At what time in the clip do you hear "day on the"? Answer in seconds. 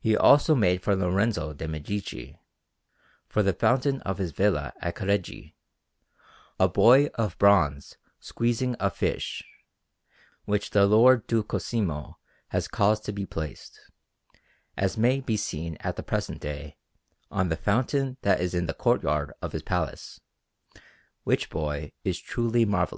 16.40-17.54